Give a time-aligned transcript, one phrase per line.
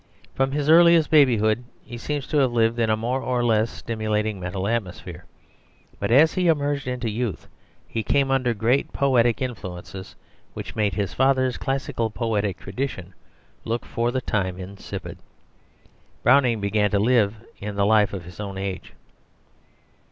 [0.33, 4.39] From his earliest babyhood he seems to have lived in a more or less stimulating
[4.39, 5.25] mental atmosphere;
[5.99, 7.47] but as he emerged into youth
[7.87, 10.15] he came under great poetic influences,
[10.55, 13.13] which made his father's classical poetic tradition
[13.63, 15.19] look for the time insipid.
[16.23, 18.93] Browning began to live in the life of his own age.